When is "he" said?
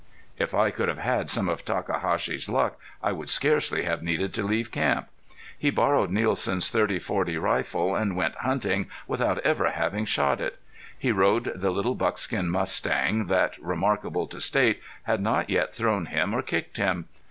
5.55-5.69, 10.97-11.11